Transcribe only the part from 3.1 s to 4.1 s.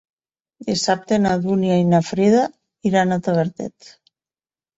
a Tavertet.